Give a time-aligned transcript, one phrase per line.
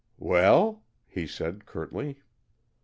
[0.17, 2.23] "Well?" he said curtly.